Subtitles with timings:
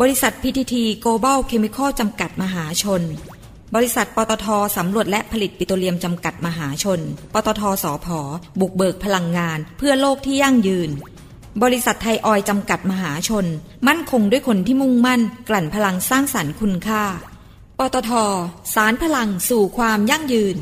[0.00, 0.74] บริษัท PTT
[1.04, 3.02] Global Chemical จำกัดมหาชน
[3.74, 7.00] บริษัทปตทสำรวจและผลิตปิโตรเลียมจำกัดมหาชน
[7.34, 8.20] ปตทสอพอ
[8.60, 10.90] บุกเบิกพลังงาน เพื่อโลกที่ยั่งยืน
[11.62, 13.46] บริษัทไทยออยจำกัดมหาชน
[13.88, 17.02] มั่นคงด้วยคนที่มุ่งมั่น กลั่นพลังสร้างสรรค์คุณค่า
[17.78, 18.12] ปตท
[18.74, 20.56] สารพลังสู่ความยั่งยืน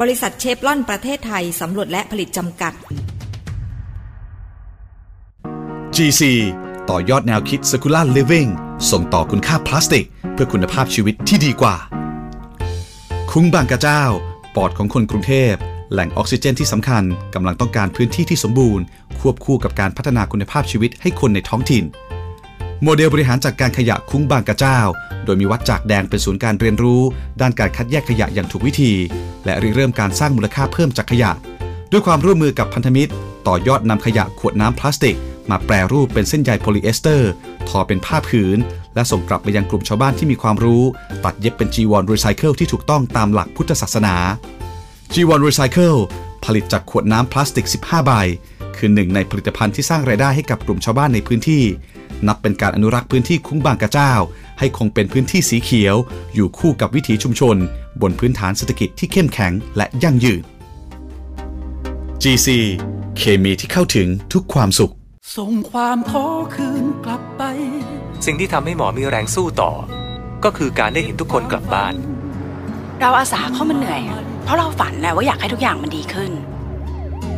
[0.00, 2.72] บริษัทเชฟลอนประเทศไทยสำรวจและผลิตจำกัด
[5.96, 6.22] GC
[6.90, 8.50] ต่อยอดแนวคิด Circular Living
[8.90, 11.76] ส่งต่อคุณค่าพลาสติก เพื่อคุณภาพชีวิตที่ดีกว่า
[13.30, 14.02] คุ้งบางกระเจ้า
[14.56, 15.52] ปอดของคนกรุงเทพ
[15.92, 18.84] แหล่งออกซิเจนที่สำคัญกำลังต้องการพื้นที่ที่สมบูรณ์
[19.18, 21.84] ควบคู่กับการพัฒนาคุณภาพชีวิตให้คนในท้องถิ่น
[22.82, 24.78] โมเดลบริหารจัดการขยะคุ้งบางกระเจ้า
[25.24, 27.02] โดยมีวัดจากแดงเป็นศูนย์การเรียนรู้
[27.40, 28.92] ด้านการคัดแยกขยะอย่างถูกวิธี
[29.44, 31.30] และริเริ่มการสร้างมูลค่าเพิ่มจากขยะ
[31.92, 33.12] ด้วยความร่วมมือกับพันธมิตร
[33.48, 35.16] ต่อยอดนำขยะขวดน้ำพลาสติก
[35.50, 37.30] มาแปรรูปเป็นเส้นใยโพลีเอสเตอร์
[37.68, 38.58] ทอเป็นผ้าผืน
[38.94, 40.82] และส่งกลับไปยังกลุ่มชาวบ้านที่มีความรู้
[41.24, 44.16] ตัดเย็บเป็นจีวรรีไซเคิลที่ถูกต้องตามหลักพุทธศาสนา
[45.12, 45.98] จีวรรีไซเคิล
[46.44, 48.12] ผลิตจากขวดน้ำพลาสติก 15 ใบ
[48.76, 51.62] คือหนึ่งในผลิตภัณฑ์ที่สร้างรายได้ให้กับกลุ่มชาวบ้านในพื้นที่
[52.26, 54.12] นับเป็นการอนุรักษ์พื้นที่คุ้งบางกระเจ้า
[54.58, 55.96] ให้คงเป็นพื้นที่สีเขียว
[56.34, 57.56] อยู่คู่กับวิถีชุมชน
[58.02, 60.42] บนพื้นฐานเศรษฐกิจที่เข้มแข็งและยั่งยืน
[62.22, 62.48] GC
[63.16, 64.92] เคมีที่เข้าถึงทุกความสุข
[65.36, 66.26] ส่งความท้อ
[66.56, 67.42] คืนกลับไป
[68.26, 69.72] สิ่งที่ทำให้หมอมีแรงสู้ต่อ
[70.44, 71.94] ก็คือการได้เห็นทุกคนกลับบ้าน
[73.00, 74.02] เราอาสาเข้ามาเหนื่อย
[74.44, 76.30] เพราะเราฝันนะว่าอยากให้ทุกอย่างมันดีขึ้น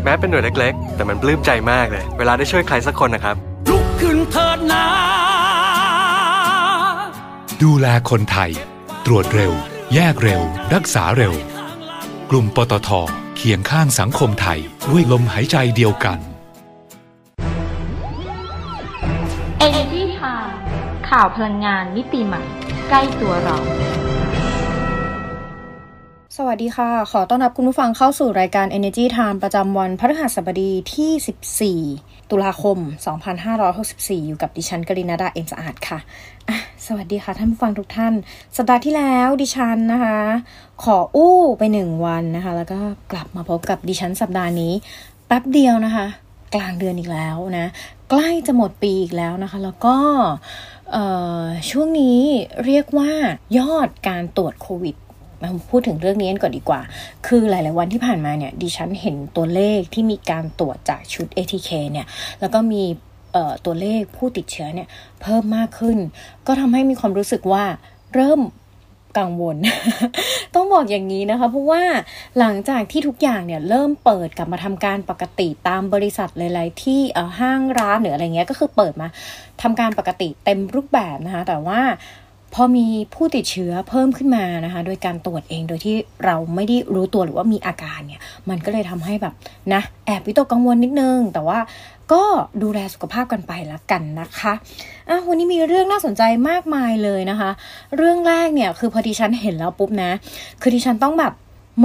[0.05, 3.37] แม้เป็นหน่วยเล็ก ๆ แต่มันปลื้มใจมากเลย เวลาได้ช่วยใครสักคนนะครับ
[3.71, 4.87] ลุกขึ้นเถิดนะ
[7.63, 8.51] ดูแลคนไทย
[9.07, 9.53] ตรวจเร็ว
[9.95, 10.43] แยกเร็ว
[10.75, 11.35] รักษาเร็ว
[12.31, 12.91] กลุ่มปตท
[13.37, 14.59] เคียงข้างสังคมไทย
[14.91, 16.21] ด้วยลมหายใจเดียวกัน
[19.63, 20.53] Energy Time
[21.09, 22.43] ข่าวพลังงานมิติใหม่
[22.89, 23.57] ใกล้ตัวเรา
[26.37, 32.79] สวัสดีค่ะ ขอต้อนรับคุณผู้ฟังเข้าสู่รายการ Energy Time ประจำวันพฤหัสบดีที่ 14 ตุลาคม
[33.53, 38.15] 2564 อยู่กับดิฉันกรินาดาเอ็มสะอาดค่ะะสวัสดีค่ะท่านผู้ฟังทุกท่าน
[38.57, 40.19] สัปดาห์ที่แล้วดิฉันนะคะ
[40.85, 42.81] ขออู้ไปหนึ่งวันนะคะ แล้วก็
[43.13, 44.73] กลับมาพบกับดิฉันสัปดาห์นี้
[45.27, 46.07] แป๊บเดียวนะคะ
[46.55, 47.67] กลางเดือนอีกแล้วนะ
[48.17, 49.97] ใกล้จะหมดปีอีกแล้วนะคะ แล้วก็
[51.71, 52.19] ช่วงนี้
[52.65, 53.11] เรียกว่า
[53.59, 54.97] ยอดการตรวจโควิด
[55.43, 56.81] มาพูดถึงเรื่องนี้กันก่อนดีกว่า
[57.27, 62.07] คือหลาย ๆ วันที่ผ่านมาเนี่ย ดิฉันเห็นตัวเลขที่มีการตรวจจากชุด ATK เนี่ย
[62.41, 62.83] แล้วก็มี
[63.65, 64.89] ตัวเลขผู้ติดเชื้อเนี่ย
[65.23, 65.99] เพิ่มมากขึ้น
[66.47, 67.65] ก็ทำให้มีความรู้สึกว่า
[68.15, 68.41] เริ่ม
[69.19, 69.57] กังวล
[70.55, 71.83] ต้องบอกอย่างนี้นะคะ เพราะว่า
[72.39, 77.01] หลังจากที่ทุกอย่างเนี่ยเริ่มเปิดกลับมาทำการปกติตามบริษัทหลายๆที่
[77.41, 79.09] ห้างร้านหรืออะไรเงี้ยก็คือเปิดมา
[79.63, 81.81] ทำการปกติเต็มรูปแบบนะคะ แต่ว่า
[82.59, 85.95] พอมีผู้ติดเชื้อเพิ่มขึ้นมานะคะ โดยการตรวจเองโดยที่
[86.25, 89.35] เราไม่ได้รู้ตัวหรือว่ามีอาการเนี่ย มันก็เลยทำให้แบบ
[89.75, 91.59] นะ แอบวิตกกังวลนิดนึง แต่ว่า
[92.13, 92.23] ก็
[92.63, 94.53] ดูแลสุขภาพกันไปละกันนะคะ
[95.09, 97.51] อะวันนี้มีเรื่องน่าสนใจมากมายเลยนะคะ
[97.97, 100.11] เรื่องแรกเนี่ยคือพอดิฉันเห็นแล้วปุ๊บนะ
[100.61, 101.33] คือดิฉันต้องแบบ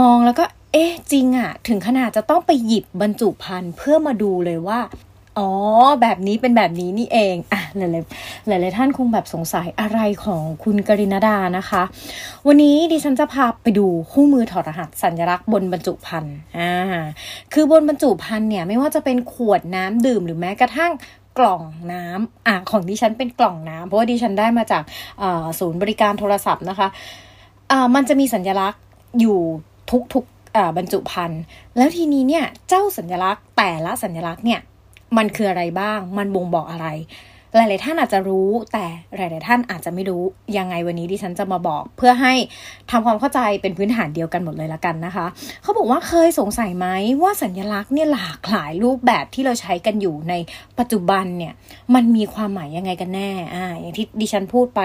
[0.02, 4.80] มองแล้วก็เอ๊ะจริงอะถึงขนาดจะต้องไปหยิบบรรจุภัณฑ์เพื่อมาดูเลยว่า
[5.40, 5.50] อ๋อ
[6.02, 11.84] แบบนี้เป็นแบบนี้นี่เองอะหลายหลายหลายท่านคงแบบสงสัยอะไรของคุณกรินดานะคะ
[12.48, 16.74] วันนี้ดิฉันจะพาไปดูคู่มือถอดรหัสสัญลักษณ์บนบรรจุภัณฑ์อ่า
[17.54, 20.92] คือบนบรรจุภัณฑ์เนี่ยไม่ว่าจะเป็นขวดน้ำดื่มหรือแม้กระทั่ง
[21.38, 21.62] กล่อง
[21.94, 24.84] น้ำอะของดิฉันเป็นกล่องน้ำเพราะว่าดิฉันได้มาจาก
[25.60, 26.88] ศูนย์บริการโทรศัพท์นะคะ
[27.72, 28.81] อ่ามันจะมีสัญลักษณ์
[29.19, 29.40] อยู่
[30.13, 31.42] ทุกๆบรรจุภัณฑ์
[31.78, 34.60] แล้วทีนี้เนี่ยเจ้าสัญลักษณ์แต่ละสัญลักษณ์เนี่ย
[35.18, 36.88] มันคืออะไรบ้าง มันบ่งบอกอะไร
[37.56, 38.86] หลาย ๆ ท่านอาจจะรู้ แต่
[39.16, 40.22] หลาย ๆ ท่านอาจจะไม่รู้
[40.57, 42.34] ยังไงวันนี้ดิฉันจะมาบอก เพื่อให้
[42.92, 45.25] ทำความเข้าใจเป็นพื้นฐานเดียวกันหมดเลยละกันนะคะ
[45.63, 46.88] เขาบอกว่าเคยสงสัยไหม
[47.22, 50.34] ว่าสัญลักษณ์เนี่ยหลากหลายรูปแบบที่เราใช้กันอยู่ใน
[50.80, 51.54] ปัจจุบันเนี่ย
[51.96, 54.81] มันมีความหมายยังไงกันแน่ อ่า อย่างที่ดิฉันพูดไป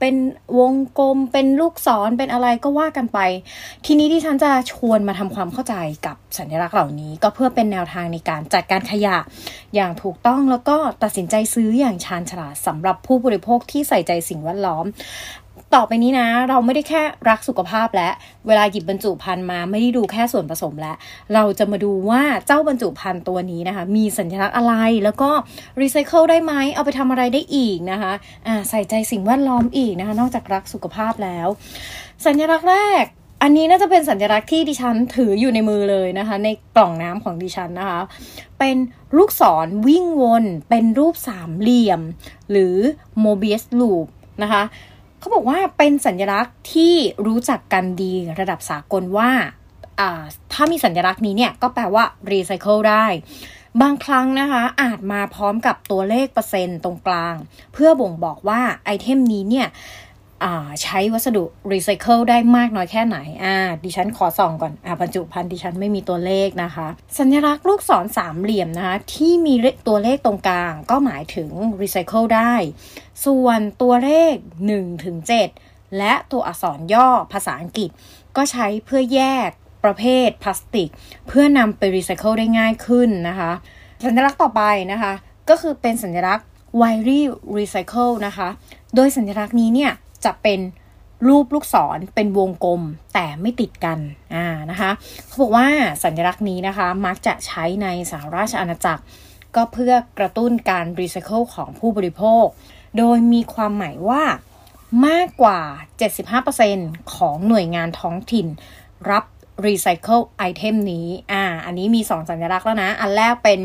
[0.00, 0.14] เป็น
[0.58, 3.18] วงกลม เป็นลูกศร เป็นอะไรก็ว่ากันไป
[3.86, 5.74] ทีนี้ดิฉันจะชวนมาทำความเข้าใจ
[6.06, 9.16] กับสัญลักษณ์เหล่านี้ ก็เพื่อเป็นแนวทางในการจัดการขยะ
[9.74, 14.84] อย่างถูกต้องแล้วก็ตัดสินใจซื้ออย่างชาญฉลาดสำหรับผู้บริโภคที่ใส่ใจสิ่งแวดล้อม
[15.74, 18.10] ต่อไปนี้นะ เราไม่ได้แค่รักสุขภาพและ
[18.46, 20.96] เวลาหยิบบรรจุภัณฑ์มาไม่ได้ดูแค่ส่วนผสมแล้ว
[21.34, 24.74] เราจะมาดูว่าเจ้าบรรจุภัณฑ์ตัวนี้นะคะ มีสัญลักษณ์อะไร
[25.04, 25.30] แล้วก็
[25.80, 28.12] รีไซเคิลได้ไหมเอาไปทำอะไรได้อีกนะคะ
[28.46, 31.48] อ่าใส่ใจสิ่งแวดล้อมอีกนะคะ นอกจากรักสุขภาพแล้ว
[32.26, 33.04] สัญลักษณ์แรก
[33.42, 38.00] อันนี้น่าจะเป็นสัญลักษณ์ที่ดิฉันถืออยู่ในมือเลยนะคะ ในกล่องน้ำของดิฉันนะคะ
[38.58, 38.76] เป็น
[39.16, 42.00] ลูกศรวิ่งวนเป็นรูปสามเหลี่ยม
[42.50, 42.76] หรือ
[43.24, 44.06] Mobius loop
[44.42, 44.62] นะคะ
[45.18, 46.94] เขาบอกว่าเป็นสัญลักษณ์ที่
[47.26, 49.30] รู้จักกันดีระดับสากลว่า
[50.52, 53.06] ถ้ามีสัญลักษณ์นี้เนี่ยก็แปลว่ารีไซเคิลได้
[53.82, 57.34] บางครั้งนะคะอาจมาพร้อมกับตัวเลขเปอร์เซ็นต์ตรงกลาง
[57.72, 59.66] เพื่อบ่งบอกว่าไอเทมนี้เนี่ย
[60.82, 66.88] ใช้วัสดุรีไซเคิลได้มากน้อยแค่ไหน อ่า ดิฉันขอส่องก่อน อ่าบรรจุภัณฑ์ดิฉันไม่มีตัวเลขนะคะ
[67.18, 69.54] สัญลักษณ์ลูกศรสามเหลี่ยมนะคะ ที่มี
[69.88, 71.48] ตัวเลขตรงกลาง ก็หมายถึง
[71.82, 72.54] รีไซเคิลได้
[73.24, 74.34] ส่วนตัวเลข
[74.70, 75.16] 1ถึง
[75.58, 77.90] 7และตัวอักษรย่อภาษาอังกฤษ
[78.36, 79.50] ก็ใช้เพื่อแยก
[79.84, 80.88] ประเภทพลาสติก
[81.28, 83.52] เพื่อนำไปรีไซเคิลได้ง่ายขึ้นนะคะ
[84.06, 84.62] สัญลักษณ์ต่อไป
[84.92, 85.12] นะคะ
[85.48, 86.46] ก็คือเป็นสัญลักษณ์
[86.80, 87.20] wiry
[87.56, 88.48] recycle นะคะ
[88.94, 89.92] โดยสัญลักษณ์นี้เนี่ย
[90.24, 90.60] จะเป็น
[91.28, 92.82] รูปลูกศรเป็นวงกลม
[93.14, 93.98] แต่ไม่ติดกัน
[94.34, 94.90] อ่านะคะ
[95.26, 95.66] เขาบอกว่า
[96.04, 99.02] สัญลักษณ์นี้นะคะมักจะใช้ในสหราชอาณาจักร
[99.56, 102.44] ก็เพื่อกระตุ้นการรีไซเคิลของผู้บริโภค
[102.98, 104.22] โดยมีความหมายว่า
[105.06, 105.60] มากกว่า
[106.36, 108.46] 75%ของหน่วยงานท้องถิ่น
[109.10, 109.24] รับ
[109.66, 113.60] รีไซเคิล item นี้อ่าอันนี้มี 2 สัญลักษณ์แล้วนะ อันแรกเป็น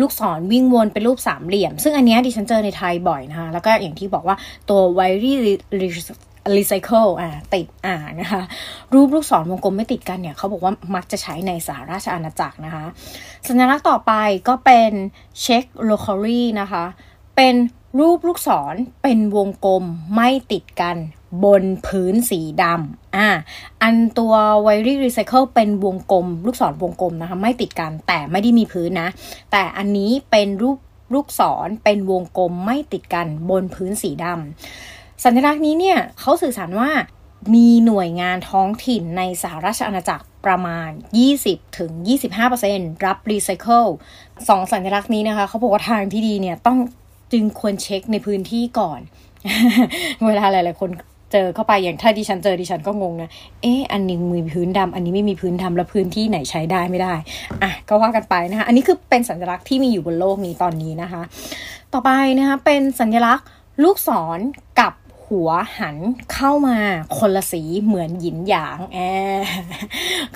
[0.00, 4.36] ลูกศรวิ่งวนเป็นรูปสามเหลี่ยม ซึ่งอันนี้ดิฉันเจอในไทยบ่อยนะคะแล้วก็อย่างที่บอกว่า
[4.68, 8.42] ตัว widely recycled อ่าติดอ่านะคะ
[8.94, 12.84] รูปลูกศรวงกลมไม่ติดกันเนี่ยเขาบอกว่ามักจะใช้ในสหราชอาณาจักรนะคะ
[13.48, 14.12] สัญลักษณ์ต่อไป
[14.48, 14.92] ก็เป็น
[15.42, 16.84] check locally นะคะ
[17.36, 17.54] เป็น
[18.00, 19.84] รูปลูกศรเป็นวงกลม
[20.14, 20.96] ไม่ติดกัน
[21.44, 23.28] บนพื้นสีดำอ่า
[23.82, 29.08] อันตัว widely recycled เป็นวงกลม ลูกศรวงกลมนะคะ ไม่ติดกันแต่ไม่ได้มีพื้นนะ
[29.52, 30.78] แต่อันนี้เป็นรูป
[31.14, 36.90] ลูกศรเป็นวงกลมไม่ติดกันบนพื้นสีดำสัญลักษณ์นี้เนี่ยเขาสื่อสารว่า
[37.54, 40.90] มีหน่วยงานท้องถิ่นในสหราชอาณาจักรประมาณ
[41.34, 41.90] 20ถึง
[42.48, 43.84] 25%รับรีไซเคิล
[44.48, 46.78] สองสัญลักษณ์นี้นะคะเขาบอกว่าทางที่ดีเนี่ยต้อง
[47.32, 49.00] จึงควรเช็คในพื้นที่ก่อน
[50.26, 50.90] เวลาหลาย ๆ คน
[51.32, 53.30] เจอเข้าไปอย่างถ้าดิฉันเจอดิฉันก็งงนะ
[53.62, 57.14] เอ๊ะอันนี้มีพื้นดำอันนี้ไม่มีพื้นดาแล้วพื้นที่ไหนใช้ได้ไม่ได้
[57.62, 61.22] อะก็ว่ากันไปนะคะ อันนี้คือเป็นสัญลักษณ์ที่มีอยู่บนโลกนี้ตอนนี้นะคะ
[61.92, 63.46] ต่อไปนะคะเป็นสัญลักษณ์
[63.84, 64.38] ลูกศร
[64.80, 64.92] กับ
[65.28, 65.96] หัวหัน
[66.32, 66.76] เข้ามา
[67.18, 68.98] คนละสีเหมือนหยินหยางแอ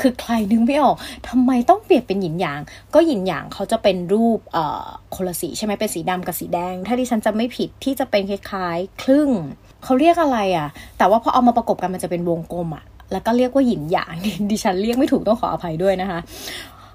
[0.00, 0.96] คือใครนึกไม่ออก
[1.28, 2.60] ทำไมต้องเปลี่ยนเป็นหยินหยาง
[2.94, 4.84] ก็หยินหยางเขาจะเป็นรูปเอ่อ
[5.14, 9.28] คนละสีใช่ไหมเป็นสีดำกับสีแดง ถ้าดิฉันจะไม่ผิดที่จะเป็นคล้ายๆ ครึ่ง
[9.84, 10.68] เขาเรียกอะไรอะ่ะ
[10.98, 14.14] แต่ว่าพอเอามาประกบกันมันจะเป็นวงกลมอะ่ะ แล้วก็เรียกว่าหยินหยาง
[14.50, 16.20] ดิฉันเรียกไม่ถูกต้องขออภัยด้วยนะคะ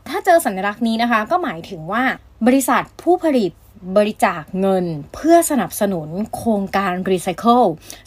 [0.09, 2.03] ถ้าเจอสัญลักษณ์นี้นะคะ ก็หมายถึงว่า
[2.47, 3.51] บริษัทผู้ผลิต
[3.97, 7.61] บริจาคเงินเพื่อสนับสนุนโครงการรีไซเคิล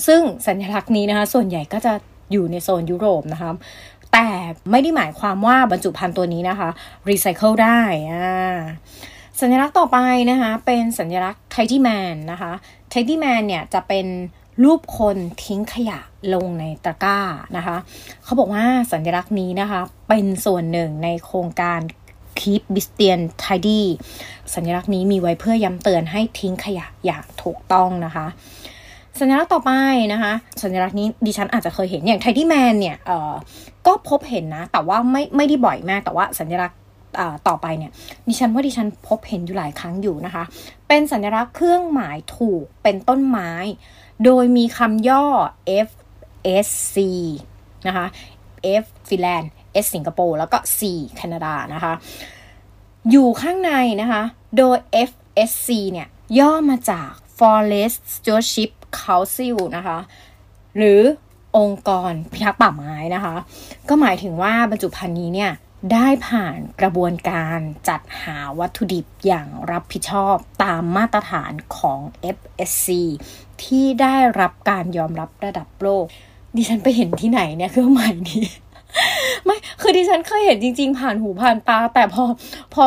[0.07, 1.93] ซึ่งสัญลักษณ์นี้นะคะ ส่วนใหญ่ก็จะ
[2.33, 3.51] อยู่ในโซนยุโรปนะคะ
[4.13, 4.29] แต่
[4.71, 6.69] ไม่ได้หมายความว่าบรรจุภัณฑ์ตัวนี้นะคะ
[7.11, 7.81] รีไซเคิลได้
[8.13, 8.59] อ่า
[9.41, 9.99] สัญลักษณ์ต่อไป
[10.31, 12.53] นะคะเป็นสัญลักษณ์ Tidyman นะคะ
[12.91, 14.07] Tidyman เนี่ยจะเป็น
[14.65, 16.01] รูปคนทิ้งขยะ
[16.35, 17.19] ลงในตะกร้า
[17.57, 17.77] นะคะ
[18.25, 21.81] เขาบอกว่าสัญลักษณ์นี้นะคะ เป็นส่วนหนึ่งในโครงการ
[22.41, 23.83] Keep b i s t i a n Tidy
[24.55, 28.27] สัญลักษณ์นี้มีไว้เพื่อย้ำเตือนให้ทิ้งขยะอย่างถูกต้องนะคะ
[29.21, 29.73] สัญลักษณ์ต่อไป
[30.13, 30.33] นะคะ
[30.63, 33.35] สัญลักษณ์นี้ดิฉันอาจจะเคยเห็นอย่างไทดี้แมนเนี่ยเอ่อ
[33.87, 36.79] ก็พบเห็นนะ แต่ว่าไม่ไม่ได้บ่อยมาก แต่ว่าสัญลักษณ์
[37.49, 37.91] ต่อไปเนี่ย
[38.29, 40.45] ดิฉันว่าดิฉันพบเห็นอยู่หลายครั้งอยู่นะคะ
[40.89, 43.53] เป็นสัญลักษณ์เครื่องหมายถูกเป็นต้นไม้
[44.25, 45.25] โดยมีคำย่อ
[45.87, 46.97] FSC
[47.87, 48.07] นะคะ
[48.83, 49.51] F ฟินแลนด์
[49.85, 50.81] S สิงคโปร์แล้วก็ C
[51.17, 51.93] แคนาดานะคะ
[53.11, 54.23] อยู่ข้างในนะคะ
[54.57, 54.77] โดย
[55.09, 56.09] FSC เนี่ย
[56.39, 59.99] ย่อมาจาก Forest Stewardship Council นะคะ
[60.77, 61.01] หรือ
[61.59, 63.35] องค์กรพิทักษ์ป่าไม้นะคะ
[63.89, 65.53] ก็หมายถึงว่าบรรจุภัณฑ์นี้เนี่ย
[65.93, 67.59] ได้ผ่านกระบวนการ
[67.89, 72.01] จัดหาวัตถุดิบอย่างรับผิดชอบตามมาตรฐานของ
[72.37, 72.89] FSC
[73.63, 76.05] ที่ได้รับการยอมรับระดับโลก
[76.57, 78.45] ดิฉันไปเห็นที่ไหนเนี่ยเครื่องหมายนี้
[79.45, 82.25] ไม่คือดิฉันเคยเห็นจริง ๆ ผ่านหูผ่านตา แต่พอ
[82.75, 82.85] พอ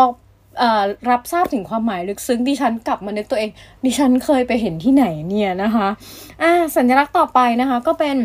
[0.61, 0.63] อ
[1.09, 3.49] รับทราบถึงความหมายลึกซึ้งดิฉันกลับมาในตัวเอง
[3.85, 5.87] ดิฉันเคยไปเห็นที่ไหนเนี่ยนะคะ
[6.41, 8.15] อ่าสัญลักษณ์ต่อไปนะคะ ก็เป็น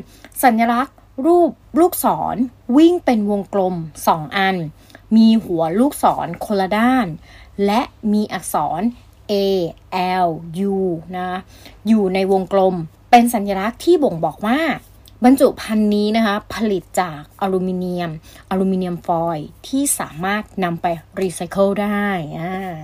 [0.45, 2.37] สัญลักษณ์รูปลูกศร
[2.77, 3.75] วิ่งเป็นวงกลม
[4.07, 4.57] สองอัน
[5.17, 7.07] มีหัวลูกศรคนละด้าน
[7.67, 7.81] และ
[8.13, 8.83] มีอักษร
[9.33, 9.35] A
[10.27, 10.29] L
[10.73, 10.77] U
[11.17, 11.31] นะ
[11.89, 12.75] อยู่ในวงกลม
[13.11, 14.59] เป็นสัญลักษณ์ที่บ่งบอกว่า
[15.25, 18.11] บรรจุภัณฑ์นี้นะคะ ผลิตจากอลูมิเนียม
[18.51, 20.87] อลูมิเนียมฟอยล์ที่สามารถนำไป
[21.21, 22.07] รีไซเคิลได้
[22.41, 22.79] อ่า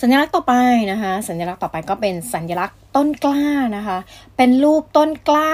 [0.00, 0.54] สัญลักษณ์ต่อไป
[0.90, 3.46] นะคะ สัญลักษณ์ต่อไปก็เป็นสัญลักษณ์ต้นกล้า
[3.76, 3.98] นะคะ
[4.36, 5.52] เป็นรูปต้นกล้า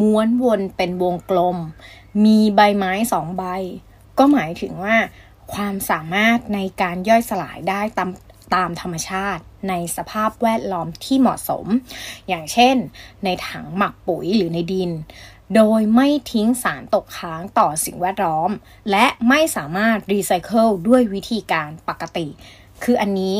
[0.00, 1.56] ม้วนวนเป็นวงกลม
[2.24, 3.44] มีใบไม้สองใบ
[4.18, 4.96] ก็หมายถึงว่า
[5.54, 8.10] ความสามารถในการย่อยสลายได้ตาม
[8.54, 11.66] ตามธรรมชาติในสภาพแวดล้อมที่เหมาะสม
[12.28, 12.76] อย่างเช่น
[13.24, 14.90] ในถังหมักปุ๋ยหรือในดิน
[15.54, 18.50] โดยไม่ทิ้งสารตกค้างต่อสิ่งแวดล้อม
[18.90, 22.26] และไม่สามารถรีไซเคิลด้วยวิธีการปกติ
[22.82, 23.36] คืออันนี้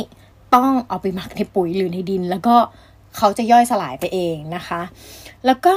[0.55, 2.57] ต้องเอาไปหมักในปุ๋ยหรือในดิน แล้วก็
[3.17, 4.83] เขาจะย่อยสลายไปเองนะคะ
[5.47, 5.77] แล้วก็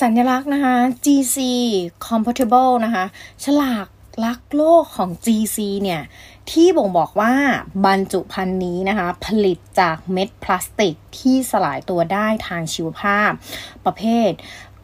[0.00, 1.38] สัญลักษณ์นะคะ GC
[2.06, 3.04] compatible นะคะ
[3.44, 3.86] ฉลาก
[4.24, 6.02] ลักโลกของ GC เนี่ย
[6.50, 7.34] ที่บ่งบอกว่า
[7.84, 13.30] บรรจุภัณฑ์นี้นะคะ ผลิตจากเม็ดพลาสติกที่สลายตัวได้ทางชีวภาพ
[13.84, 14.30] ประเภท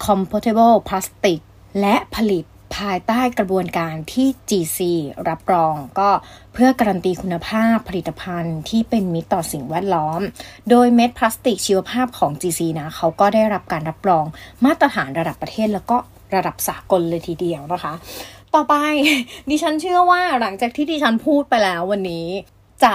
[0.06, 1.40] compatible plastic
[1.80, 2.44] และผลิต
[2.76, 4.78] ภายใต้กระบวนการที่ GC
[5.28, 6.10] รับรองก็
[6.54, 10.20] เพื่อการันตีคุณภาพผลิตภัณฑ์ที่เป็นมิตรต่อสิ่งแวดล้อม
[10.70, 14.24] โดยเม็ดพลาสติกชีวภาพของ GC นะเขาก็ได้รับการรับรอง
[14.64, 15.96] มาตรฐานระดับประเทศแล้วก็
[16.34, 17.94] ระดับสากลเลยทีเดียวนะคะ
[18.54, 18.74] ต่อไป
[19.50, 22.26] ดิฉันเชื่อว่าหลังจากที่ดิฉันพูดไปแล้ววันนี้
[22.84, 22.94] จะ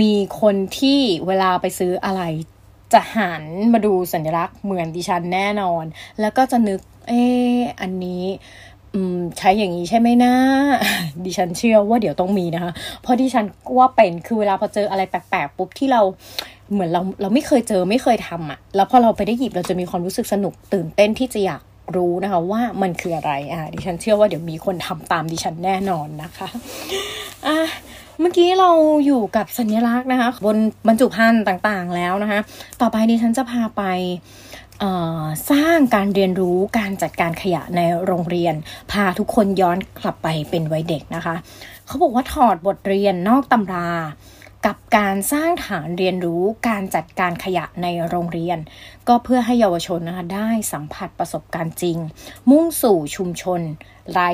[0.00, 2.22] มีคนที่เวลาไปซื้ออะไร
[2.92, 5.84] จะหันมาดูสัญลักษณ์เหมือนดิฉันแน่นอน
[6.20, 7.12] แล้วก็จะนึก เอ
[7.56, 8.24] ออันนี้
[9.38, 10.34] ใช้อย่างนี้ใช่ไหมนะ
[11.24, 12.72] ดิฉันเชื่อว่าเดี๋ยวต้องมีนะคะ
[13.02, 13.44] เพราะดิฉัน
[13.78, 16.00] ว่าเป็นคือเวลาพอเจออะไรแปลกๆปุ๊บที่เรา
[16.72, 21.62] เหมือนเราเราไม่เคยเจอไม่เคยทำอะ่ะ แล้วพอเราไปได้หยิบเราจะมีความรู้สึกสนุกตื่นเต้นที่จะอยาก
[21.96, 26.48] รู้นะคะว่ามันคืออะไรอะดิฉันเชื่อว่าเดี๋ยวมีคนทำตามดิฉันแน่นอนนะคะ
[27.46, 27.58] อะ
[28.20, 28.70] เมื่อกี้เรา
[29.06, 30.56] อยู่กับสัญลักษณ์นะคะ บน
[30.88, 32.40] บรรจุภัณฑ์ต่างๆแล้วนะคะ
[32.80, 33.82] ต่อไปดิฉันจะพาไป
[35.50, 38.54] สร้างการเรียนรู้การจัดการขยะในโรงเรียน
[38.92, 41.34] พาทุกคนย้อนกลับไปเป็นวัยเด็กนะคะ
[41.86, 43.90] เขาบอกว่าถอดบทเรียนนอกตำรา
[44.66, 48.58] กับการสร้างฐานเรียนรู้การจัดการขยะในโรงเรียน
[49.08, 51.98] ก็เพื่อให้เยาวชนนะคะได้สัมผัสประสบการณ์จริง
[52.50, 53.60] มุ่งสู่ชุมชน
[54.12, 54.30] ไร้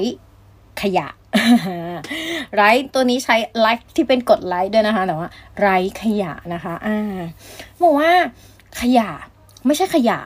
[0.83, 1.09] ขยะ
[2.55, 5.29] ไร้ตัวนี้ใช้ไลค์ที่เป็นกดไลค์ด้วยนะคะ แต่ว่า
[5.61, 7.19] ไร้ขยะนะคะอ่า
[7.83, 8.11] บอกว่า
[8.81, 9.11] ขยะ
[9.67, 10.19] ไม่ใช่ขยะ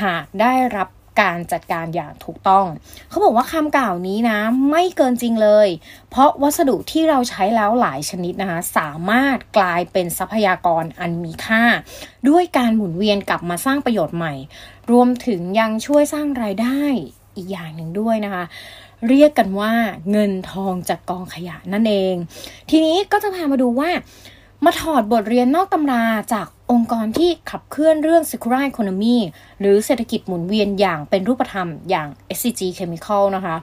[0.00, 0.88] หากได้รับ
[1.22, 2.66] การจัดการอย่างถูกต้อง
[3.08, 4.38] เขาบอกว่าคำกล่าวนี้นะ
[4.70, 5.68] ไม่เกินจริงเลย
[6.10, 11.64] เพราะวัสดุที่เราใช้แล้วหลายชนิดนะคะ สามารถกลายเป็นทรัพยากรอันมีค่า
[12.28, 14.34] ด้วยการหมุนเวียนกลับมาสร้างประโยชน์ใหม่
[14.90, 16.80] รวมถึงยังช่วยสร้างรายได้
[17.36, 18.44] อีกอย่างหนึ่งด้วยนะคะ
[19.08, 19.72] เรียกกันว่า
[20.10, 22.14] เงินทองจากกองขยะนั่นเอง
[22.70, 23.90] ทีนี้ก็จะพามาดูว่า
[24.64, 29.16] มาถอดบทเรียนนอกตำราจากองค์กรที่ขับเคลื่อนเรื่อง circular economy
[29.60, 33.56] หรือเศรษฐกิจหมุนเวียนอย่างเป็นรูปธรรมอย่าง SCG Chemical นะคะ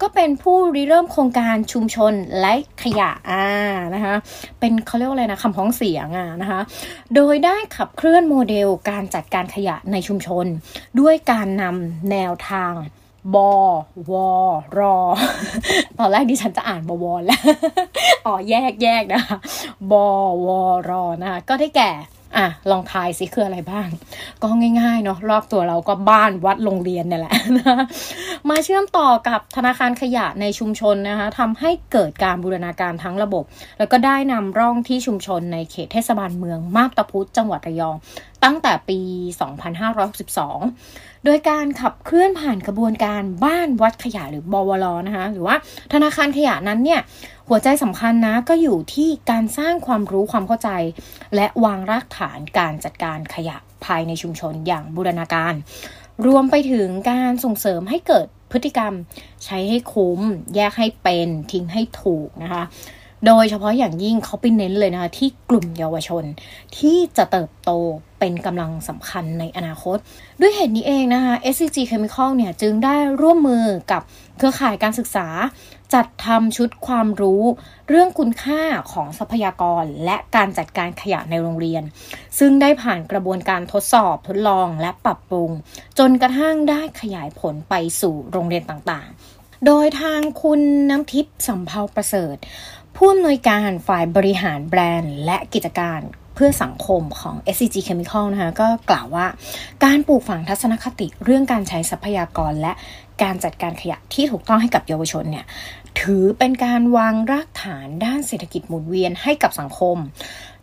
[0.00, 3.46] ก็เป็นผู้ริเริ่มโครงการชุมชนและขยะอ่า
[3.94, 4.14] นะคะ
[4.60, 6.60] เป็นเขาเรียกว่าอะไรนะคำพ้องเสียงอะนะคะ
[7.14, 10.46] โดยได้ขับเคลื่อนโมเดลการจัดการขยะในชุมชน
[11.00, 12.72] ด้วยการนำแนวทาง
[13.34, 13.50] บอ
[14.10, 14.30] วอ
[14.78, 14.96] รอ
[15.98, 17.40] ตอนแรกดิฉันจะอ่านบวแล้ว
[18.26, 19.36] อ๋อแยกแยกนะคะ
[19.90, 20.06] บอ
[20.46, 21.92] วอรอนะคะ ก็ได้แก่
[22.38, 23.88] อะ ลองทายสิคืออะไรบ้าง
[24.42, 24.48] ก็
[24.80, 27.76] ง่ายๆเนาะ รอบตัวเราก็บ้านวัดโรงเรียนเนี่ยแหละนะ
[28.50, 33.44] มาเชื่อมต่อกับธนาคารขยะในชุมชนนะคะทำให้เกิดการบูรณาการทั้งระบบ
[33.78, 37.96] แล้วก็ได้นำร่องที่ชุมชนในเขตเทศบาลเมืองมาบตาพุธจังหวัดระยอง
[38.44, 39.00] ตั้งแต่ปี
[39.92, 45.56] 2562 โดยการขับเคลื่อนผ่านกระบวนการบ้านวัดขยะหรือบวรนะคะ หรือว่า
[45.92, 47.00] ธนาคารขยะนั้นเนี่ย
[47.48, 50.70] หัวใจสำคัญนะก็อยู่ที่การสร้างความรู้ความเข้าใจ
[51.34, 55.54] และวางรากฐานการจัดการขยะภายในชุมชนอย่างบูรณาการ
[56.26, 58.92] รวมไปถึงการส่งเสริมให้เกิดพฤติกรรม
[59.44, 60.20] ใช้ให้คุ้ม
[60.54, 62.62] แยกให้เป็น ทิ้งให้ถูกนะคะ
[63.26, 66.24] โดยเฉพาะอย่างยิ่งเขาไปเน้นเลยนะคะที่กลุ่มเยาวชน
[66.78, 67.70] ที่จะเติบโต
[68.18, 69.98] เป็นกำลังสำคัญในอนาคต
[70.40, 74.02] ด้วยเหตุนี้เองนะคะ SCG Chemical เนี่ยจึงได้ร่วมมือกับ
[74.38, 75.26] เครือข่ายการศึกษา
[75.94, 77.42] จัดทำชุดความรู้
[77.88, 78.62] เรื่องคุณค่า
[78.92, 81.82] ของทรัพยากรและการจัดการขยะในโรงเรียน
[82.38, 85.50] ซึ่งได้ผ่านกระบวนการทดสอบทดลองและปรับปรุง
[85.98, 90.60] จนกระทั่งได้ขยายผลไปสู่โรงเรียนต่างๆ โดยทางคุณ
[90.90, 92.36] น้ำทิพย์สัมภาประเสริฐ
[92.96, 96.00] ผู้อำนวยการฝ่ายบริหารแบรนด์และกิจการ
[96.34, 99.26] เพื่อสังคมของ SCG Chemical นะคะก็กล่าวว่า
[99.84, 102.72] การปลูกฝังทัศนคติเรื่องการใช้ทรัพยากรและ
[103.22, 105.44] การจัดการขยะที่ถูกต้องให้กับเยาวชนเนี่ย
[106.00, 109.96] ถือเป็นการวางรากฐานด้านเศรษฐกิจหมุนเวียนให้กับสังคม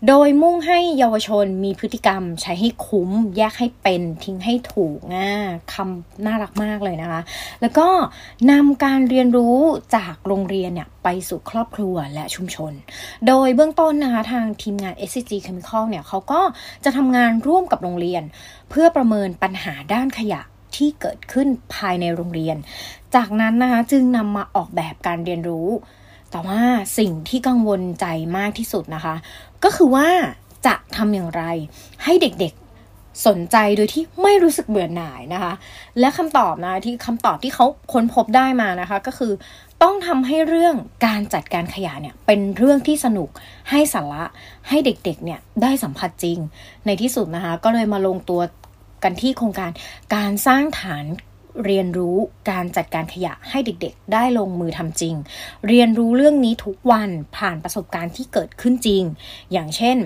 [0.07, 5.33] โดยมุ่งให้เยาวชนมีพฤติกรรมใช้ให้คุ้ม แยกให้เป็นทิ้งให้ถูกง่า
[5.73, 7.21] คำน่ารักมากเลยนะคะ
[7.61, 7.87] แล้วก็
[8.51, 9.57] นำการเรียนรู้
[9.95, 12.73] จากโรงเรียนเนี่ยไปสู่ครอบครัวและชุมชน
[13.27, 16.41] โดยเบื้องต้นนะคะทางทีมงาน SCG Chemical เนี่ยเขาก็
[16.83, 18.23] จะทำงานร่วมกับโรงเรียน
[18.69, 20.41] เพื่อประเมินปัญหาด้านขยะ
[20.75, 22.57] ที่เกิดขึ้นภายในโรงเรียน
[23.15, 25.67] จากนั้นนะคะจึงนำมาออกแบบการเรียนรู้
[26.31, 26.61] แต่ว่า
[26.97, 28.05] สิ่งที่กังวลใจ
[28.37, 29.15] มากที่สุดนะคะ
[29.63, 30.07] ก็คือว่า
[30.65, 31.43] จะทำอย่างไร
[32.03, 35.53] ให้เด็กๆสนใจโดยที่ไม่รู้สึกเบื่อหน่ายนะคะ
[35.99, 39.31] และคำตอบนะที่คำตอบที่เขาค้นพบได้มานะคะ ก็คือ
[39.83, 43.29] ต้องทำให้เรื่องการจัดการขยะเนี่ยเป็นเรื่องที่สนุก
[43.69, 44.23] ให้สาระ
[44.69, 46.37] ให้เด็กๆเนี่ยได้สัมผัสจริง
[46.85, 48.41] ในที่สุดนะคะ ก็เลยมาลงตัว
[49.03, 49.71] กันที่โครงการ
[50.15, 51.05] การสร้างฐาน
[51.65, 52.17] เรียนรู้
[52.51, 55.15] การจัดการขยะให้เด็กๆ ได้ลงมือทำจริง
[55.67, 59.03] เรียนรู้เรื่องนี้ทุกวันผ่านประสบการณ์ที่เกิดขึ้นจริง
[59.51, 59.97] อย่างเช่น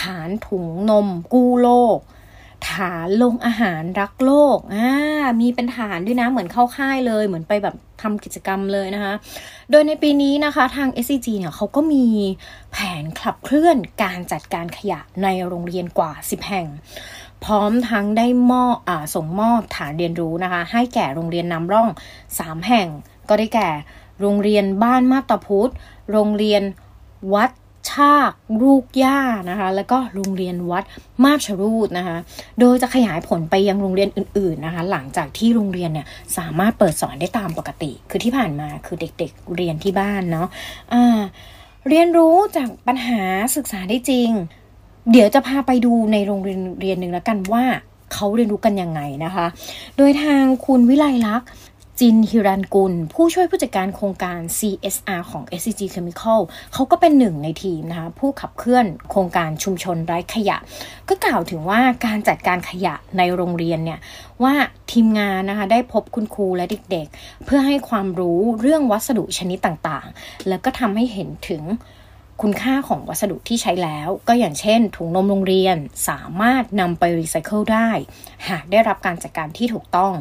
[0.00, 1.98] ฐานถุงนมกู้โลก
[2.70, 4.90] ฐานลงอาหารรักโลกอ่า
[5.40, 9.14] มีเป็นฐานด้วยนะเหมือนเข้าค่ายเลย เหมือนไปแบบทำกิจกรรมเลยนะคะ
[9.70, 12.06] โดยในปีนี้นะคะทาง SCG เนี่ยเขาก็มี
[12.72, 16.66] แผนขับเคลื่อนการจัดการขยะในโรงเรียนกว่า 10 แห่ง
[17.44, 21.88] พร้อมทั้งได้มอบอส่งมอบฐานเรียนรู้นะคะ ให้แก่โรงเรียนนำร่อง
[22.28, 22.88] 3 แห่ง
[23.28, 23.70] ก็ได้แก่
[24.20, 25.72] โรงเรียนบ้านมาตาพุทธ
[26.12, 26.62] โรงเรียน
[27.34, 27.50] วัด
[27.90, 28.32] ชาก
[28.62, 29.20] ลูกย่า
[29.50, 30.84] นะคะ แล้วก็โรงเรียนวัด
[31.24, 32.16] มาชรูดนะคะ
[32.60, 36.06] โดยจะขยายผลไปยังโรงเรียนอื่น ๆนะคะ หลังจากที่โรงเรียนเนี่ย
[36.36, 41.22] สามารถเปิดสอนได้ตามปกติ คือที่ผ่านมาคือเด็กๆเรียนที่บ้านเนาะะ
[41.88, 43.20] เรียนรู้จากปัญหา
[43.56, 44.30] ศึกษาได้จริง
[45.10, 47.64] เดี๋ยวจะพาไปดูในโรงเรียนเรียนหนึ่งแล้วกันว่า
[48.12, 49.46] เขาเรียนรู้กันยังไงนะคะ
[49.96, 51.48] โดยทางคุณวิไลลักษณ์
[52.00, 56.40] จินฮิรันกุล ผู้ช่วยผู้จัดการโครงการ CSR ของ SCG Chemical
[56.72, 60.56] เขาก็เป็นหนึ่งในทีมนะคะผู้ขับเคลื่อนโครงการชุมชนไร้ขยะ
[61.08, 64.00] ก็กล่าวถึงว่าการจัดการขยะในโรงเรียนเนี่ย
[64.42, 64.54] ว่า
[64.92, 71.62] ทีมงานนะคะได้พบคุณครูและเด็กๆ เพื่อให้ความรู้เรื่องวัสดุชนิดต่างๆ แล้วก็ทำให้เห็นถึง
[72.42, 75.76] คุณค่าของวัสดุที่ใช้แล้ว ก็อย่างเช่น ถุงนมโรงเรียน
[76.08, 77.90] สามารถนำไปรีไซเคิลได้
[78.48, 80.12] หากได้รับการจัดการที่ถูกต้อง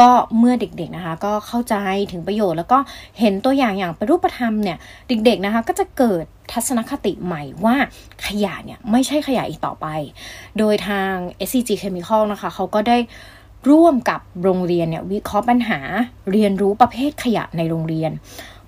[0.00, 1.74] ก็เมื่อเด็กๆนะคะ ก็เข้าใจ
[2.12, 2.78] ถึงประโยชน์ แล้วก็
[3.20, 4.78] เห็นตัวอย่างอย่างเป็นรูปธรรมเนี่ย
[5.08, 7.76] เด็กๆนะคะก็จะเกิดทัศนคติใหม่ว่า
[8.26, 9.86] ขยะเนี่ยไม่ใช่ขยะอีกต่อไป
[10.58, 11.12] โดยทาง
[11.48, 12.98] SCG Chemical นะคะ เขาก็ได้
[13.70, 15.80] ร่วมกับโรงเรียนเนี่ยวิเคราะห์ปัญหา
[16.32, 18.12] เรียนรู้ประเภทขยะในโรงเรียน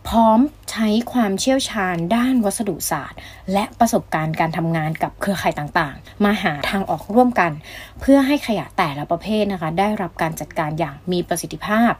[0.09, 0.39] พร้อม
[0.71, 3.19] ใช้ความเชี่ยวชาญด้านวัสดุศาสตร์
[3.53, 7.53] และประสบการณ์การทำงานกับเครือข่ายต่างๆ มาหาทางออกร่วมกัน
[8.01, 11.93] เพื่อให้ขยะแต่ละประเภทนะคะ ได้รับการจัดการอย่างมีประสิทธิภาพ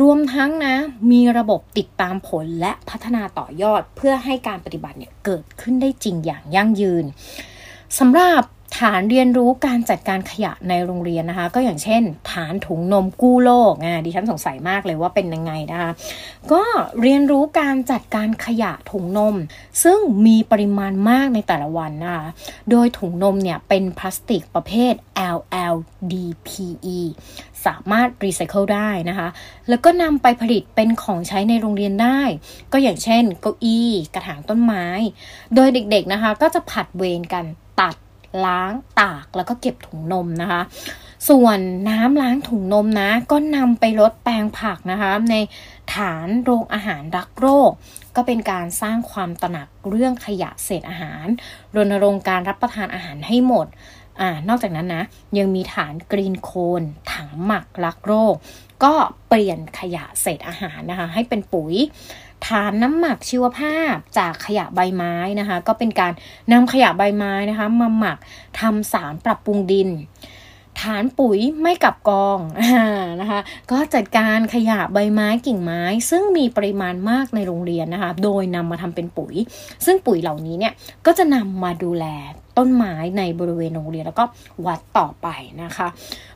[0.00, 0.76] รวมทั้งนะ
[1.10, 7.04] มีระบบติดตามผลและพัฒนาต่อยอด เพื่อให้การปฏิบัติเนี่ยเกิดขึ้นได้จริงอย่างยั่งยืน
[7.98, 8.42] สำหรับ
[8.78, 15.90] ฐานเรียนรู้การจัดการขยะในโรงเรียนนะคะ ก็อย่างเช่น ฐานถุงนมกู้โลกอะดิฉันสงสัยมากเลยว่าเป็นยังไงนะคะ
[16.52, 16.62] ก็
[17.00, 19.34] เรียนรู้การจัดการขยะถุงนม
[19.84, 22.26] ซึ่งมีปริมาณมากในแต่ละวันนะคะ
[22.70, 24.94] โดยถุงนมเนี่ยเป็นพลาสติกประเภท
[25.36, 27.00] LLDPE
[27.66, 29.28] สามารถรีไซเคิลได้นะคะ
[29.68, 32.20] แล้วก็นำไปผลิตเป็นของใช้ในโรงเรียนได้
[32.72, 34.86] ก็อย่างเช่นเก้าอี้ กระถางต้นไม้
[35.54, 37.44] โดยเด็กๆนะคะ ก็จะผัดเวรกัน
[37.80, 37.96] ตัด
[38.46, 40.62] ล้างตากแล้วก็เก็บถุงนมนะคะ
[41.28, 45.34] ส่วนน้ำล้างถุงนมนะ ก็นำไปลดแปลงผักนะคะ ใน
[45.94, 47.70] ฐานโรงอาหารรักโรค
[48.16, 51.26] ก็เป็นการสร้างความตระหนักเรื่องขยะเศษอาหาร
[51.76, 53.66] รณรงค์การรับประทานอาหารให้หมด
[54.20, 55.04] อ่านอกจากนั้นนะ
[55.38, 58.34] ยังมีฐานกรีนโคนถังหมักรักโรค
[58.84, 58.94] ก็
[59.28, 61.74] เปลี่ยนขยะเศษอาหารนะคะ ให้เป็นปุ๋ย
[62.46, 66.12] ฐานน้ำหมักชีวภาพจากขยะใบไม้นะคะ ก็เป็นการ
[66.52, 68.18] นำขยะใบไม้นะคะมาหมัก
[68.60, 69.88] ทำสารปรับปรุงดิน
[70.80, 72.38] ฐานปุ๋ยไม่กับกอง
[73.20, 79.34] นะคะ ก็จัดการขยะใบไม้กิ่งไม้ ซึ่งมีปริมาณมากในโรงเรียนนะคะ โดยนำมาทำเป็นปุ๋ย
[79.84, 80.72] ซึ่งปุ๋ยเหล่านี้เนี่ย
[81.06, 82.06] ก็จะนำมาดูแล
[82.58, 84.24] ต้นไม้ในบริเวณโรงเรียนแล้วก็
[84.66, 85.28] วัดต่อไป
[85.62, 85.88] นะคะ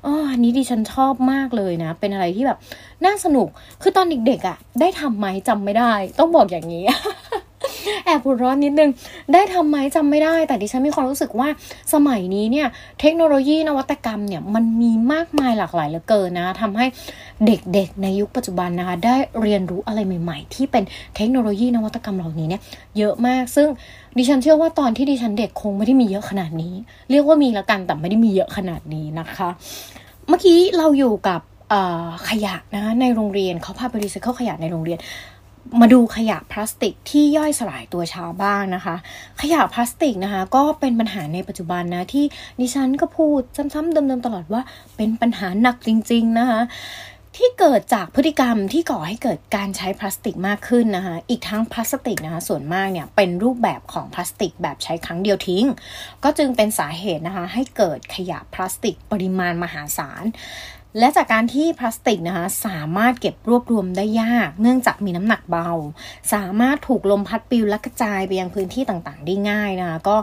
[0.04, 2.58] อ๋ออันนี้ดิฉันชอบมากเลยนะ เป็นอะไรที่แบบ
[3.04, 3.48] น่าสนุก
[3.82, 6.84] คือตอนเด็กๆอะ่ะ ได้ทำไหมจำไม่ได้ ต้องบอกอย่างนี้
[8.04, 8.90] แอบหัวร้อนนิดนึง
[9.32, 11.48] ได้ทำไหมจำไม่ได้ แต่ดิฉันมีความรู้สึกว่า
[11.92, 12.66] สมัยนี้เนี่ย
[13.00, 16.86] เทคโนโลยีนวัตกรรมเนี่ย มันมีมากมายหลากหลายเหลือเกินนะทำให้
[17.46, 20.84] เด็กๆ ในยุคปัจจุบันนะคะ ได้เรียนรู้อะไรใหม่ ๆ ที่เป็น
[21.16, 22.62] เทคโนโลยีนวัตกรรมเหล่านี้เนี่ย
[22.98, 23.68] เยอะมาก ซึ่ง
[24.18, 26.74] ดิฉันเชื่อว่าตอนที่ดิฉันเด็กคงไม่ได้มีเยอะขนาดนี้
[27.10, 29.48] เรียกว่ามีละกันแต่ไม่ได้มีเยอะขนาดนี้นะคะ
[30.28, 31.40] เมื่อกี้เราอยู่กับ
[32.28, 34.98] ขยะนะในโรงเรียนเขาพาไปรีไซเคิลขยะในโรงเรียน
[35.80, 38.96] มาดูขยะพลาสติกที่ย่อยสลายตัวช้าบ้างนะคะ
[39.40, 42.24] ขยะพลาสติกนะคะ ก็เป็นปัญหาในปัจจุบันนะ ที่
[42.60, 44.62] ดิฉันก็พูดซ้ำๆเดิมๆตลอดว่า
[44.96, 46.60] เป็นปัญหาหนักจริง ๆ นะคะ
[47.36, 55.64] ที่เกิดจากพฤติกรรมที่ก่อให้เกิดการใช้พลาสติกมากขึ้นนะคะ อีกทั้งพลาสติกนะคะ ส่วนมากเนี่ยเป็นรูปแบบของพลาสติกแบบใช้ครั้งเดียวทิ้ง
[56.24, 60.24] ก็จึงเป็นสาเหตุนะคะ ให้เกิดขยะพลาสติกปริมาณมหาศาล
[60.98, 65.70] และจากการที่พลาสติกนะคะสามารถเก็บรวบรวมได้ยาก เนื่องจากมีน้ำหนักเบา
[66.32, 70.16] สามารถถูกลมพัดปลิวและกระจายไปยังพื้นที่ต่างๆ ได้ง่ายนะคะก็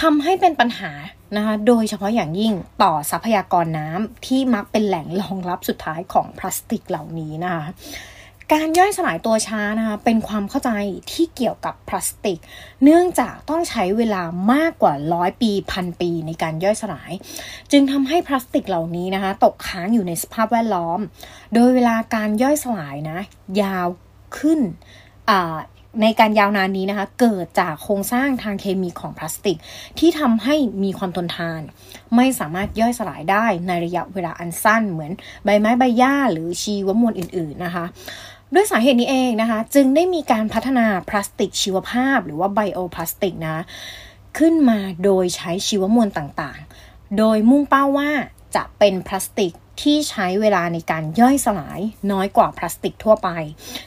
[0.00, 0.92] ทำให้เป็นปัญหา
[1.36, 7.64] นะคะโดยเฉพาะอย่างยิ่งต่อทรัพยากรน้ำที่มักเป็นแหล่งรองรับสุดท้ายของพลาสติกเหล่านี้นะคะ
[8.52, 10.70] การย่อยสลายตัวช้านะคะเป็นความเข้าใจ
[11.12, 12.38] ที่เกี่ยวกับพลาสติก
[12.84, 17.12] เนื่องจากต้องใช้เวลามากกว่าร้อยปีพันปีในการย่อยสลาย
[17.70, 21.00] จึงทำให้พลาสติกเหล่านี้นะคะตกค้างอยู่ในสภาพแวดล้อม
[21.54, 23.18] โดยเวลาการย่อยสลายนะ
[23.62, 23.88] ยาว
[24.38, 24.60] ขึ้น
[26.02, 29.58] ในการยาวนานนี้นะคะ เกิดจากโครงสร้างทางเคมีของพลาสติก
[29.98, 31.60] ที่ทำให้มีความทนทาน
[32.16, 35.12] ไม่สามารถย่อยสลายได้ในระยะเวลาอันสั้นเหมือน
[35.44, 37.84] ใบไม้ใบหญ้าหรือชีวมวลอื่น ๆนะคะ
[38.54, 43.56] ด้วยสาเหตุนี้เองนะคะ จึงได้มีการพัฒนาพลาสติกชีวภาพ หรือว่าไบโอพลาสติกนะ
[44.38, 48.10] ขึ้นมาโดยใช้ชีวมวลต่างๆ โดยมุ่งเป้าว่า
[48.54, 51.80] จะเป็นพลาสติกที่ใช้เวลาในการย่อยสลาย
[52.12, 53.28] น้อยกว่าพลาสติกทั่วไป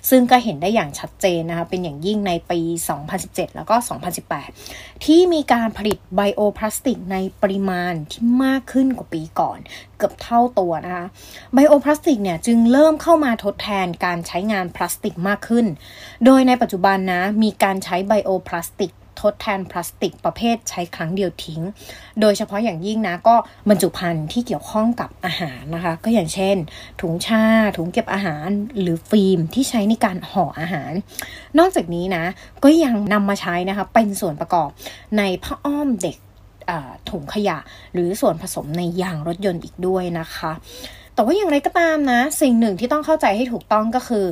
[0.10, 2.60] ซึ่งก็เห็นได้อย่างชัดเจนนะคะ เป็นอย่างยิ่งในปี
[3.10, 3.76] 2017 แล้วก็
[4.40, 9.60] 2018 ที่มีการผลิตไบโอพลาสติกในปริมาณที่มากขึ้นกว่าปีก่อน
[9.98, 11.06] เกือบเท่าตัวนะคะ
[11.54, 15.66] ไบโอพลาสติกเนี่ยจึงเริ่มเข้ามาทดแทนการใช้งานพลาสติกมากขึ้น
[16.26, 21.62] โดยในปัจจุบันนะ มีการใช้ไบโอพลาสติก ทดแทนพลาสติกประเภทใช้ครั้งเดียวทิ้ง
[22.22, 23.36] โดยเฉพาะอย่างยิ่งนะก็
[23.70, 26.56] บรรจุภัณฑ์ที่เกี่ยวข้องกับอาหารนะคะ ก็อย่างเช่น
[27.02, 27.44] ถุงชา
[27.78, 28.48] ถุงเก็บอาหาร
[28.80, 30.92] หรือฟิล์มที่ใช้ในการห่ออาหาร
[31.60, 32.26] นอกจากนี้นะ
[32.64, 34.70] ก็ยังนำมาใช้นะคะเป็นส่วนประกอบ
[35.18, 36.18] ในผ้าอ้อมเด็ก
[37.10, 37.58] ถุงขยะ
[37.94, 40.52] หรือส่วนผสมในยางรถยนต์อีกด้วยนะคะ
[41.18, 44.26] แต่ว่าอย่างไรก็ตามนะ สิ่งหนึ่งที่ต้องเข้าใจให้ถูกต้องก็คือ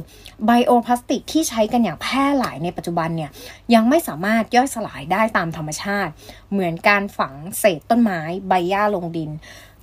[0.46, 3.32] ไบโอพลาสติกที่ใช้กันอย่างแพร่หลายในปัจจุบันเนี่ย
[3.74, 6.12] ยังไม่สามารถย่อยสลายได้ตามธรรมชาติ
[6.52, 9.30] เหมือนการฝังเศษต้นไม้ใบหญ้าลงดิน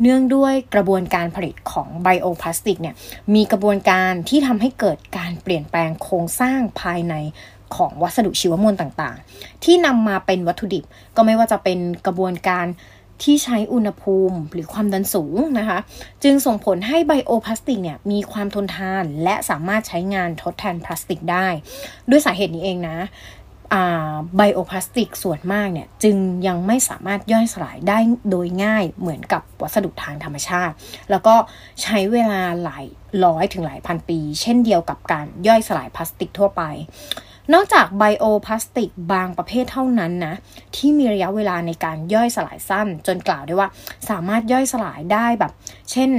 [0.00, 2.94] เนื่องด้วยกระบวนการผลิตของไบโอพลาสติกเนี่ย
[3.34, 7.14] มีกระบวนการที่ทำให้เกิดการเปลี่ยนแปลงโครงสร้างภายใน
[7.76, 10.84] ของวัสดุชีวมวลต่างๆ ที่นำมาเป็นวัตถุดิบ
[11.16, 12.66] ก็ไม่ว่าจะเป็นกระบวนการ
[13.22, 15.78] ที่ใช้อุณหภูมิหรือความดันสูงนะคะ
[16.22, 21.46] จึงส่งผลให้ไบโอพลาสติกเนี่ยมีความทนทานและสามารถใช้งานทดแทนพลาสติกได้
[22.10, 22.96] ด้วยสาเหตุนี้เองนะ
[24.36, 27.98] ไบโอพลาสติกส่วนมากเนี่ยจึงยังไม่สามารถย่อยสลายได้
[28.30, 30.74] โดยง่ายเหมือนกับวัสดุทางธรรมชาติ
[31.10, 31.34] แล้วก็
[31.82, 32.84] ใช้เวลาหลาย
[33.24, 36.62] ร้อยถึงหลายพันปี เช่นเดียวกับการย่อยสลายพลาสติกทั่วไป
[37.54, 40.34] นอกจากไบโอพลาสติกบางประเภทเท่านั้นนะ
[40.76, 43.68] ที่มีระยะเวลาในการย่อยสลายสั้น จนกล่าวได้ว่า
[44.10, 45.52] สามารถย่อยสลายได้แบบ
[45.90, 46.10] เช่น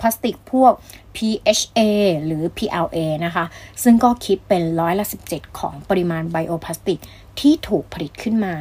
[0.00, 0.72] พลาสติกพวก
[1.16, 1.80] PHA
[2.24, 3.44] หรือ PLA นะคะ
[3.82, 6.98] ซึ่งก็คิดเป็นร้อยละ 17 ของปริมาณไบโอพลาสติก
[7.40, 8.54] ที่ถูกผลิตขึ้นมา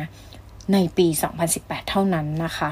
[0.74, 1.08] ในปี
[1.48, 2.70] 2018 เท่านั้นนะคะ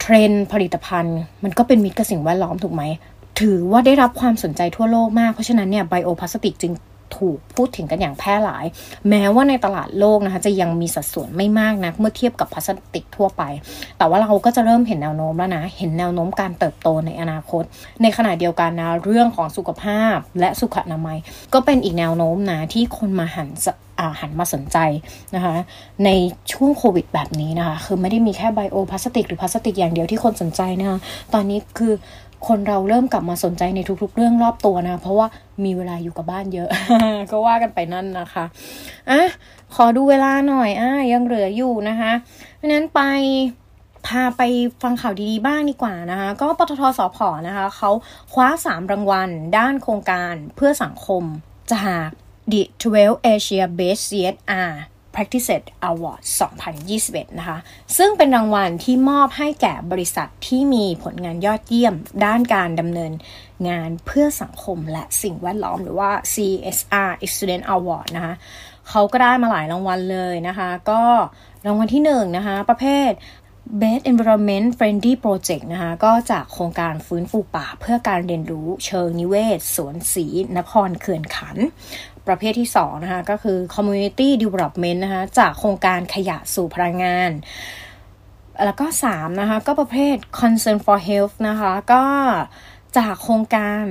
[0.00, 2.82] เทรนผลิตภัณฑ์มันก็เป็นมิตรกับสิ่งแวดล้อมถูกไหม
[3.40, 6.72] ถือว่าได้รับความสนใจทั่วโลกมาก เพราะฉะนั้นเนี่ยไบโอพลาสติกจึง
[7.16, 8.64] ถูกพูดถึงกันอย่างแพร่หลาย
[9.08, 13.42] แม้ว่าในตลาดโลกนะคะจะยังมีสัดส่วนไม่มากนะักเมื่อเทียบกับพลาสติกทั่วไป
[13.98, 17.62] แต่ว่าเราก็จะเริ่มเห็นแนวโน้มแล้วนะ เห็นแนวโน้มการเติบโตในอนาคต
[18.02, 21.18] ในขณะเดียวกันนะเรื่องของสุขภาพและสุขอนามัย
[21.54, 23.48] ก็เป็นอีกแนวโน้มนะที่คนมาหัน
[24.20, 24.78] หันมาสนใจ
[25.34, 25.54] นะคะ
[26.04, 26.10] ใน
[26.52, 30.98] ช่วงโควิดแบบนี้นะคะคือไม่ได้มีแค่ไบโอพลาสติกหรือพลาสติกอย่างเดียวที่คนสนใจนะคะ
[31.34, 31.92] ตอนนี้คือ
[32.46, 35.26] คนเราเริ่มกลับมาสนใจในทุกๆ เรื่องรอบตัวนะ เพราะว่า
[35.64, 36.68] มีเวลาอยู่กับบ้านเยอะ
[37.30, 38.44] ก็ว่ากันไปนั่นนะคะ
[39.10, 39.20] อะ
[39.74, 42.12] ขอดูเวลาหน่อยอะยังเหลืออยู่นะคะ
[42.56, 43.00] เพราะนั้นไป
[44.06, 44.42] พาไป
[44.82, 47.90] ฟังข่าวดีๆบ้างดีกว่านะคะ ก็ปตทสพนะคะเขา
[48.32, 51.22] คว้า 3 รางวัล ด้านโครงการเพื่อสังคม
[51.72, 52.08] จาก
[52.52, 52.62] The
[52.96, 54.72] 12 Asia Best CSR
[55.14, 55.48] Practice
[55.88, 56.20] Award
[56.78, 57.58] 2021 นะคะ
[57.96, 61.94] ซึ่งเป็นรางวัลที่มอบให้แก่บริษัทที่มีผลงานยอดเยี่ยม
[62.24, 63.12] ด้านการดำเนิน
[63.68, 68.34] งานเพื่อสังคมและสิ่งแวดล้อมหรือว่า CSR Excellent Award นะคะ
[68.88, 71.02] เขาก็ได้มาหลายรางวัลเลยนะคะ ก็
[71.66, 73.12] รางวัลที่1นนะคะ ประเภท
[73.80, 80.26] Best Environment Friendly Project นะคะ ก็จากโครงการฟื้นฟูป่าเพื่อการเรียนรู้เชิงนิเวศ สวนสี
[80.58, 81.56] นครเขื่อนขัน
[82.28, 87.30] ประเภทที่2นะคะก็คือ community development นะคะจากโครงการขยะสู่พลังงาน
[88.64, 92.04] แล้วก็3นะคะก็ประเภท concern for health นะคะก็
[92.98, 93.84] จากโครงการ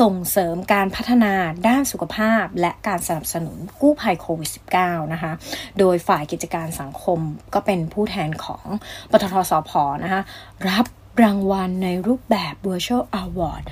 [0.00, 1.34] ส่งเสริมการพัฒนา
[1.68, 5.32] ด้านสุขภาพ และการสนับสนุนกู้ภัยโควิด -19 นะคะ
[5.78, 7.20] โดยฝ่ายกิจการสังคม
[7.54, 8.64] ก็เป็นผู้แทนของ
[9.10, 9.70] ปตทสพ
[10.04, 10.22] นะคะ
[10.68, 10.86] รับ
[11.22, 13.62] รางวัลในรูปแบบ Virtual Award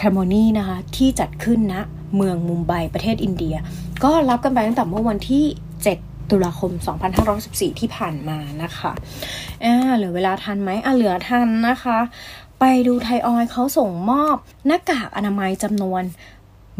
[0.00, 1.80] ครมนีนะคะที่จัดขึ้นณนะ
[2.16, 3.56] เมืองมุมไบประเทศอินเดีย
[4.04, 5.44] ก็รับกันไปตั้งแต่เมื่อวันที่
[5.88, 6.72] 7 ตุลาคม
[7.26, 8.92] 2514 ที่ผ่านมานะคะ
[9.64, 11.98] อ่าเหลือเวลาทันไหมอะเหลือทันนะคะ
[12.60, 14.36] ไปดูไทยออยเขาส่งมอบ
[14.66, 16.02] หน้ากากอนามัยจำนวน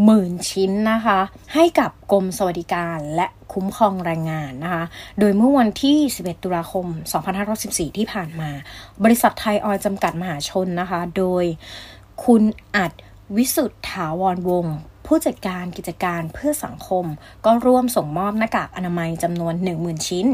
[0.04, 1.18] หมื่นชิ้นนะคะ
[1.54, 4.84] ให้กับกรมสวัสดิการและคุ้มครองแรงงานนะคะ
[5.18, 6.86] โดยเมื่อวันที่ 11 ตุลาคม
[7.42, 8.50] 2514 ที่ผ่านมา
[9.04, 11.44] บริษัทไทยออยจำกัดมหาชนนะคะ โดย
[12.24, 12.42] คุณ
[12.76, 12.92] อัด
[13.36, 17.04] วิสุทธถาวรวงศ์ผู้จัดการกิจการเพื่อสังคม
[17.44, 20.26] ก็ร่วมส่งมอบหน้ากากอนามัยจำนวน 10,000 ชิ้น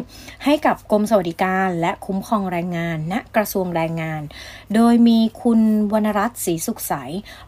[0.45, 4.23] ให้กับกรมสวัสดิการและคุ้มครองแรงงาน ณกระทรวงแรงงาน
[4.75, 5.61] โดยมีคุณ
[5.93, 6.93] วรรณรัตน์ศรีสุขใส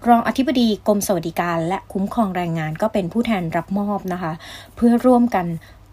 [0.08, 4.32] รองอธิบดีกรมสวัสดิการและคุ้มครองแรงงานก็เป็นผู้แทนรับมอบนะคะ
[4.76, 5.46] เพื่อร่วมกัน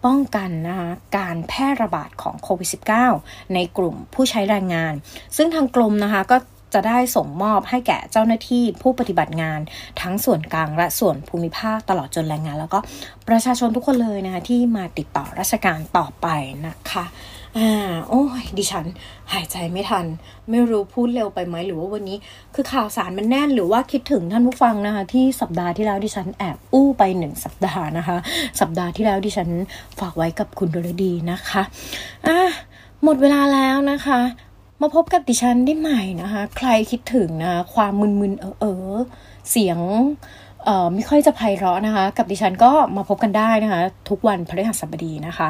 [0.04, 0.88] ป้องกันนะคะ
[1.18, 2.68] การแพร่ระบาดของโควิด
[3.10, 4.92] -19 ในกลุ่มผู้ใช้แรงงาน
[5.36, 6.36] ซึ่งทางกรมนะคะก็
[6.74, 9.60] จะได้ส่งมอบให้แก่เจ้าหน้าที่ผู้ปฏิบัติงาน
[10.00, 12.78] ทั้งส่วนกลางและส่วนภูมิภาคตลอดจนแรงงาน แล้วก็
[13.28, 16.26] ประชาชนทุกคนเลยนะคะที่มาติดต่อราชการต่อไป
[16.66, 17.04] นะคะ
[17.60, 18.84] อ่าโอ้ยดิฉัน
[19.32, 20.06] หายใจไม่ทัน
[20.50, 22.16] ไม่รู้พูดเร็วไปไหมหรือว่าวันนี้
[22.54, 28.16] คือข่าวสารมันแน่นหรือว่าคิดถึงท่านผู้ฟังนะคะ ที่สัปดาห์ที่แล้วดิฉันแอบอู้ไปหนึ่งสัปดาห์นะคะ
[28.60, 29.48] สัปดาห์ที่แล้วดิฉัน
[30.00, 31.62] ฝากไว้กับคุณดลดีนะคะ
[32.26, 32.38] อะ
[33.04, 34.20] หมดเวลาแล้วนะคะ
[34.82, 38.94] มาพบกับดิฉันได้ใหม่นะคะ ใครคิดถึงนะความมึนๆเออเออ
[39.50, 39.78] เสียง
[40.64, 45.48] เอ่อไม่ค่อยจะไพเราะนะคะ กับดิฉันก็มาพบกันได้นะคะ ทุกวันพฤหัสบดีนะคะ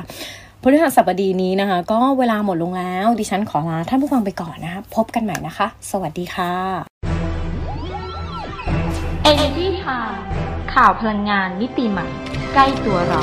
[0.62, 6.52] พฤหัสบดีนี้นะคะ ก็เวลาหมดลงแล้ว ดิฉันขอลาท่านผู้ฟังไปก่อนนะคะ พบกันใหม่นะคะ สวัสดีค่ะ
[9.30, 10.18] Energy Time
[10.74, 12.08] ข่าวพลังงานมิติใหม่
[12.54, 13.22] ใกล้ตัวเรา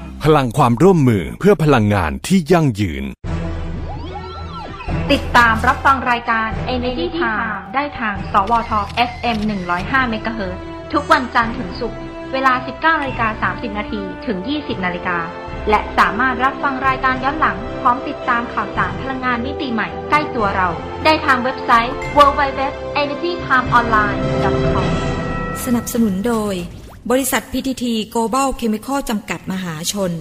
[0.27, 3.03] พลังความร่วมมือเพื่อพลังงานที่ยั่งยืน
[5.11, 8.71] ติดตามรับฟังรายการ Energy Time ได้ทาง สวท
[9.09, 9.37] FM
[9.75, 10.55] 105 MHz
[10.93, 11.99] ทุกวันจันทร์ถึงศุกร์
[12.33, 15.17] เวลา 19นาฬิกา30นาทีถึง 20นาฬิกา
[15.69, 20.67] และสามารถรับฟังรายการย้อนหลัง พร้อมติดตามข่าวสารพลังงานมิติใหม่ใกล้ตัวเรา
[21.05, 24.87] ได้ทางเว็บไซต์ www.energytimeonline.com
[25.65, 26.55] สนับสนุนโดย
[27.09, 30.11] บริษัท PTT Global Chemical จำกัดมหาชน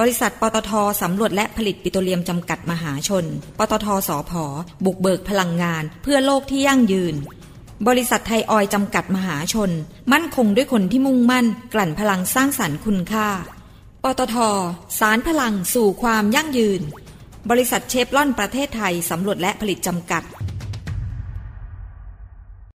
[0.00, 0.70] บริษัทปตท
[1.02, 3.24] สำรวจและผลิตปิโตรเลียมจำกัดมหาชน
[3.58, 4.44] ปตทสอพอ
[4.84, 7.14] บุกเบิกพลังงาน เพื่อโลกที่ยั่งยืน
[7.88, 9.70] บริษัทไทยออยจำกัดมหาชน
[10.12, 13.28] มั่นคงด้วยคนที่มุ่งมั่น กลั่นพลังสร้างสรรค์คุณค่า
[14.04, 14.36] ปตท
[14.98, 16.80] สารพลังสู่ความยั่งยืน
[17.50, 20.22] บริษัทเชฟลอนประเทศไทยสำรวจและผลิตจำกัด